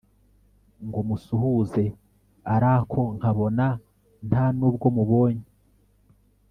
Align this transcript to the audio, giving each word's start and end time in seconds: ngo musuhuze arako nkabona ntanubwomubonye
ngo 0.87 0.99
musuhuze 1.07 1.83
arako 2.53 3.01
nkabona 3.17 3.65
ntanubwomubonye 4.27 5.47